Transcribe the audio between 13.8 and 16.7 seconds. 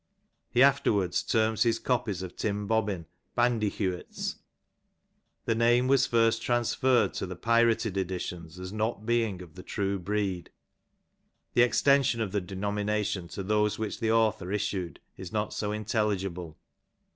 the author issued is not so intelligible.